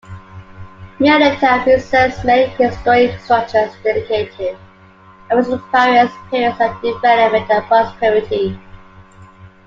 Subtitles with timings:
[0.97, 4.57] Middletown preserves many historic structures indicative
[5.29, 8.59] of its various periods of development and prosperity.